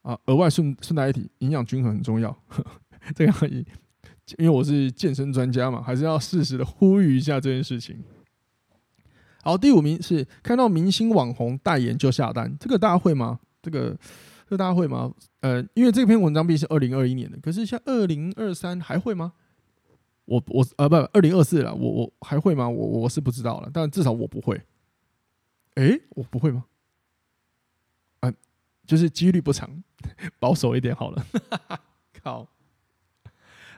[0.00, 2.70] 啊，额外顺顺带一提，营养均衡很重要，呵 呵
[3.14, 3.34] 这样
[4.38, 8.02] 因为我是健身专家嘛，还是要适时的呼吁一下这件事情。
[9.44, 13.38] 好，第五名是看到明星网红代言就下单，这个大家会吗？
[13.60, 13.90] 这个
[14.48, 15.12] 这个大家会吗？
[15.40, 19.34] 呃，因为这篇文章毕竟是二零二一年的，可是像二零二三还会吗？
[20.24, 22.66] 我我呃不，二零二四了，我我还会吗？
[22.66, 24.58] 我我是不知道了，但至少我不会。
[25.74, 26.64] 诶，我不会吗？
[28.20, 28.32] 啊，
[28.86, 29.84] 就是几率不长，
[30.40, 31.26] 保守一点好了。
[32.22, 32.48] 靠，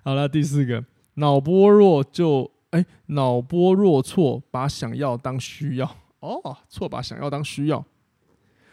[0.05, 7.79] 好了，第四个，脑波弱就哎，脑波弱错，把想要当需要哦，错把想要当需要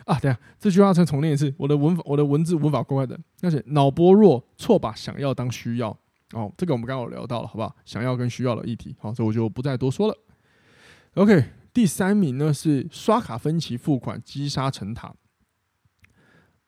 [0.06, 0.20] 啊。
[0.20, 5.98] 等下这句话再重念一次，我的文我的文字文法怪怪的，而且脑波弱错把想要当需要
[6.34, 7.74] 哦，这个我们刚刚有聊到了，好不好？
[7.86, 10.18] 想要跟需要的议题，好，所以我就不再多说了。
[11.14, 15.14] OK，第三名呢是刷卡分期付款积沙成塔。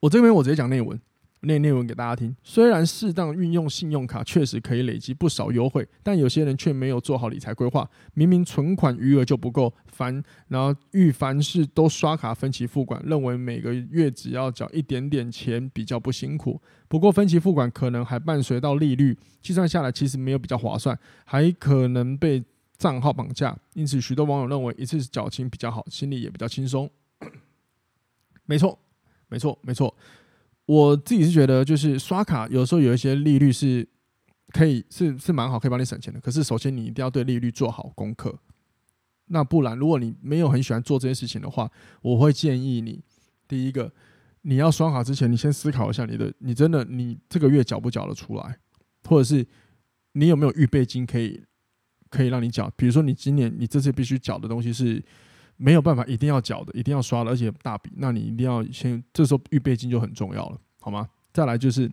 [0.01, 1.01] 我这边我直接讲内文，
[1.41, 2.36] 念内文给大家听。
[2.43, 7.88] 虽然适当运用信用卡确实可以累积不少优惠，但有些人却没有做好理财规划。
[8.13, 16.59] 明明存款余额就不够，凡然后遇凡事都刷卡分期付款，认为每个月只要缴一点点钱比较不辛苦。
[16.88, 22.43] 不过分期付款可能还伴随到利率，计算下来其实没有比较划算，还可能被
[22.77, 23.55] 账号绑架。
[23.73, 26.89] 因此，许多网友认为一次缴清比较好，心里也比较轻松。
[28.45, 28.79] 没错。
[29.27, 29.93] 没错，没错，
[30.66, 33.88] 我自己是觉得，就是刷卡有时候有一些利率是
[34.49, 36.20] 可以是是蛮好，可以帮你省钱的。
[36.20, 38.39] 可是首先你一定要对利率做好功课，
[39.28, 43.03] 那不然如果你没有很喜欢做这件事情的话，我会建议你，
[43.47, 43.93] 第一个
[44.41, 48.57] 你要刷卡之前，你先思考一下你的，你真的你这个月缴不缴得出来，
[49.03, 49.45] 或者是
[50.13, 51.43] 你有没有预备金可以
[52.09, 55.03] 可以让你缴，比如说你今年你这次必须缴的东西是。
[55.58, 61.10] 没有办法，一定要缴的，一定要刷的，而且大笔，那你一定要先，这时候预备金就很重要了，好吗？
[61.32, 61.89] 再来就是，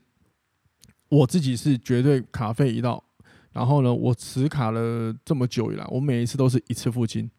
[1.09, 3.03] 我自己是绝对卡费一到，
[3.53, 7.31] 然后呢，我持卡了这么久以来，我每一次都是一次付清，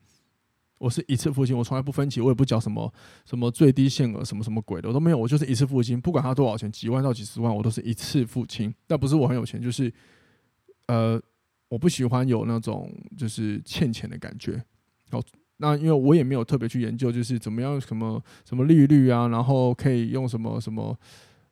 [0.78, 2.94] 我是一次付清，我从来不分期，我也不缴什么
[3.26, 8.74] 什么最低限额什么什么鬼的，我都没有，我就是一次付清，不管它多少钱，几万到几十万，我都是一次付清。
[8.88, 9.94] 但不是我很有钱，就是
[10.88, 11.22] 呃，
[11.68, 14.64] 我不喜欢有那种就是欠钱的感觉，
[15.10, 15.22] 好。
[15.58, 20.98] 那因为我也没有特别去研究，就是怎么样什么什么利率啊，然后可以用什么什么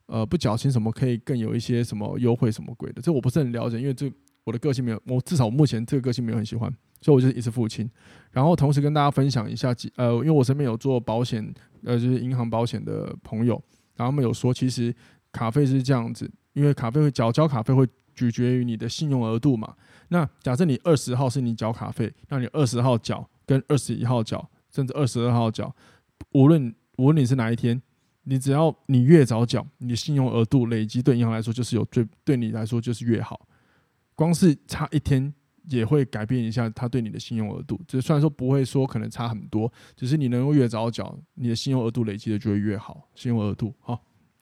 [0.07, 4.11] 呃不缴清什么可以更有一些什么优惠什么鬼的，这我不是很了解，因为这
[4.43, 7.89] 我的个性没有，我至少目前这个个性没有很喜欢，所以我就一次付清。
[8.31, 13.53] 然后同时跟大家分享一下，呃，因为我身边有做保险，呃，就是银行保险的朋友，
[13.95, 14.93] 然后他们有说，其实
[15.31, 19.75] 卡费是这样子，因为卡费会缴交卡费会取决于你的信用额度嘛。
[20.09, 23.29] 那假设你二十号是你缴卡费，那你二十号缴。
[23.45, 25.73] 跟二十一号缴，甚至二十二号缴，
[26.33, 27.81] 无论无论你是哪一天，
[28.23, 33.47] 你只要你越早缴，你的信用额度累积对银行来说就是有最对你来说就是越好。
[34.15, 35.33] 光是差一天
[35.69, 37.81] 也会改变一下他对你的信用额度。
[37.87, 43.09] 就虽然说不会说可能差很多，只是你能够越早缴，你的信用额度累积的就会越好。
[43.15, 43.99] 信用额度好，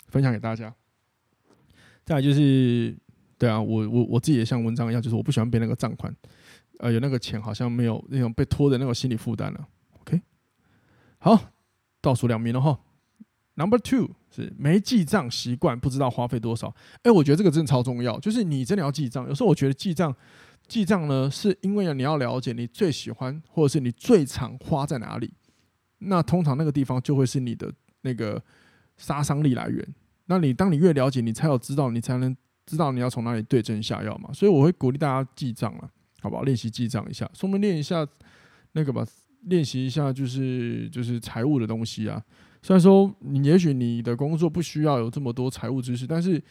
[0.08, 0.74] 分享给大家。
[2.06, 2.98] 再来就是，
[3.38, 6.14] 对啊，我我我自己也像文章一样，就是我不喜欢背那个账款。
[6.80, 9.68] 呃，有那个钱好像没有那种被拖的那种心理负担了。
[10.00, 10.22] OK，
[11.20, 11.52] 好，
[12.02, 12.80] 倒数两名了哈。
[13.56, 16.74] Number two 是没记账习惯，不知道花费多少。
[17.04, 19.28] 哎、我觉得这个真的超重要，就是你真的要记账。
[19.28, 20.16] 有时候我觉得记账，
[20.70, 25.34] 记账呢，是因为你要了解你最喜欢或者是你最常花在哪里。
[25.98, 27.70] 那通常那个地方就会是你的
[28.04, 28.42] 那个
[28.96, 29.86] 杀伤力来源。
[30.28, 32.34] 那你当你越了解，你才有知道，你才能
[32.66, 34.32] 知道你要从哪里对症下药嘛。
[34.32, 35.92] 所以我会鼓励大家记账了。
[36.22, 36.44] 好不好？
[36.44, 38.08] 练习记账一下，顺便练一下
[38.74, 39.06] 那个吧，
[39.44, 42.24] 练习一下就是就是财务的东西啊。
[42.62, 46.42] 虽然说你也许你的工作不需要有这么多财务知识，但是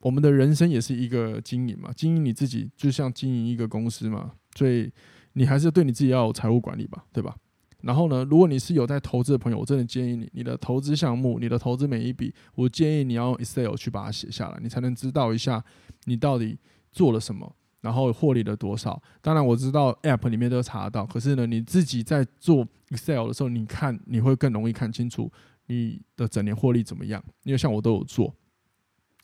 [0.00, 4.90] 我们的人生也是一个经营嘛，经营你自己就像经营一个公司嘛，所以
[5.34, 7.36] 你还是对你自己要有财务管理吧，对吧？
[7.82, 15.62] 然后呢，如果你是有在投资的朋友，我真的建议你，你的投资项目，你的投资每一笔，我建议你要用 Excel 去把它写下来，你才能知道一下
[16.04, 16.58] 你到底
[16.90, 17.54] 做了什么。
[17.84, 19.00] 然后获利了多少？
[19.20, 25.30] 当然我知道 App 里面都查得到，可是呢，你自己在做 Excel 的时候，你看你会更容易看清楚
[25.66, 27.22] 你的整年获利怎么样。
[27.42, 28.34] 因为像我都有做。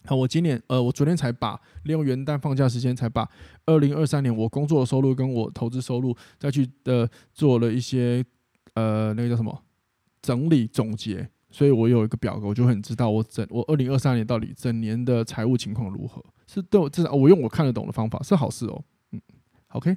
[0.04, 3.26] 好，我今年呃，我昨天才把利用元旦放假时间，才把
[3.64, 8.22] 二零二三年我工作的收入跟我投资收入再去呃做了一些
[8.74, 9.62] 呃那个叫什么
[10.20, 16.24] 整理总结，所以我有一个表格，我就很知道我整我二零二三年到底整年的财务情况如何。
[16.46, 18.82] 是对我至少我用我看得懂的方法是好事哦，
[19.12, 19.20] 嗯
[19.68, 19.96] ，OK，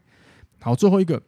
[0.60, 1.22] 好，最后一个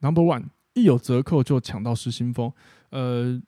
[0.00, 2.52] Number One，一有折扣就抢到失心疯，
[2.90, 3.40] 呃，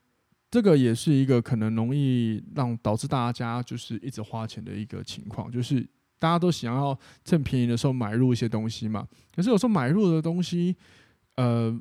[0.50, 5.80] 这个也是一个可能容易让导致大家就是一直花钱的一个情况，就是
[6.18, 10.76] 大家都想要趁便宜的时候买入一些东西嘛，可是有时候买入的东西，
[11.36, 11.80] 呃。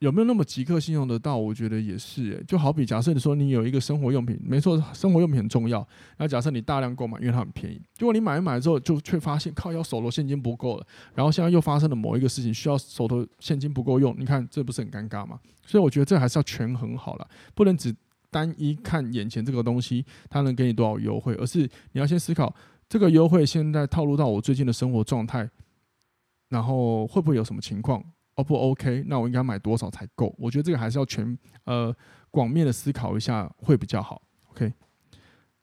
[0.00, 1.36] 有没有那么即刻性用得到？
[1.36, 5.86] 我觉得也是，诶，就好比假设你说你有一个生活用品，没错，生活用品很重要。
[6.18, 10.86] 那假设你大量购买，因为它很便宜，结果你买一买之后，就却发现靠，要手头现金不够了。
[11.14, 15.40] 然后现在又发生了某一个事情，需要手头现金不够用，你看这不是很尴尬吗？
[15.66, 17.92] 所以我觉得这还是要权衡好了，不能只
[18.30, 22.54] 单一看眼前这个东西，它能给你多少优惠，而是你要先思考
[22.88, 25.50] 这个优惠现在套路到我最近的生活状态，
[26.50, 28.00] 然后会不会有什么情况
[28.38, 29.04] ？O 不 OK？
[29.06, 30.34] 那我应该买多少才够？
[30.38, 31.94] 我觉得这个还是要全呃
[32.30, 34.22] 广面的思考一下会比较好。
[34.50, 34.72] OK，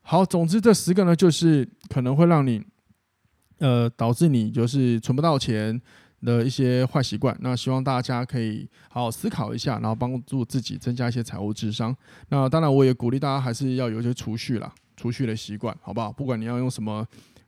[0.01, 2.61] 好，总之这十个呢，就是可能会让你
[3.59, 5.81] 呃导致你就是存不到钱。
[6.21, 11.95] 的一些坏习惯，那希望大家可以好好思考一下，然后帮助自己增加一些财务智商。
[12.29, 16.11] 那当然，我也鼓励大家还是要有一些储蓄啦，储蓄的习惯，好不好？
[16.11, 17.05] 不管你要用什么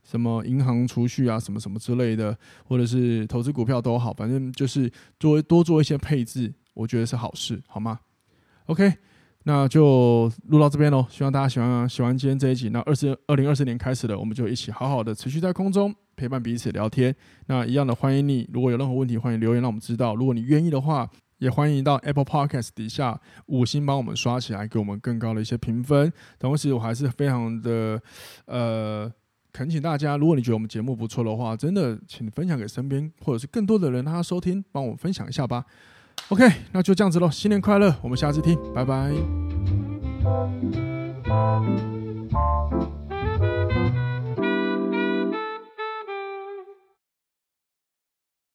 [0.10, 4.90] 什么银行储蓄啊，什么什么之类的，或者是投资股票都好，反正就是
[5.20, 8.00] 多多做一些配置，我觉得是好事，好吗
[8.68, 8.94] ？OK，
[9.44, 11.06] 那就录到这边喽。
[11.10, 12.70] 希望大家喜欢喜欢今天这一集。
[12.70, 15.94] 那二十二零二四年开始了，我们就一起好好的持续在空中。
[16.16, 18.50] 陪伴彼此聊天，那一样的欢迎你。
[18.52, 20.16] 如果有任何问题，欢迎留言让我们知道。
[20.16, 26.12] 如果你愿意的话，也欢迎到 Apple Podcast 底下五星帮我们刷起来，给我们更高的一些评分。
[26.40, 28.02] 同时，我还是非常的
[28.46, 29.12] 呃
[29.58, 35.66] 恳请大家，如果你觉得我们节目不错的话，真的请分享给身边或者是更多的人让他收听，帮我们分享一下吧。
[36.30, 39.12] OK，那就这样子喽，新年快乐，我们下次听，拜拜。